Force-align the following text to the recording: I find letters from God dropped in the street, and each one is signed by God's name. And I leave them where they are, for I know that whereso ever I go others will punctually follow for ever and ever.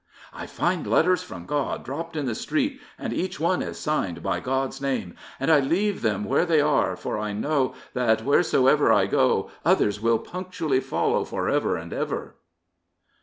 I 0.33 0.47
find 0.47 0.87
letters 0.87 1.21
from 1.21 1.45
God 1.45 1.83
dropped 1.85 2.15
in 2.15 2.25
the 2.25 2.33
street, 2.33 2.81
and 2.97 3.13
each 3.13 3.39
one 3.39 3.61
is 3.61 3.77
signed 3.77 4.23
by 4.23 4.39
God's 4.39 4.81
name. 4.81 5.13
And 5.39 5.51
I 5.51 5.59
leave 5.59 6.01
them 6.01 6.23
where 6.23 6.43
they 6.43 6.59
are, 6.59 6.95
for 6.95 7.19
I 7.19 7.33
know 7.33 7.75
that 7.93 8.25
whereso 8.25 8.65
ever 8.65 8.91
I 8.91 9.05
go 9.05 9.51
others 9.63 10.01
will 10.01 10.17
punctually 10.17 10.79
follow 10.79 11.23
for 11.23 11.47
ever 11.49 11.77
and 11.77 11.93
ever. 11.93 12.33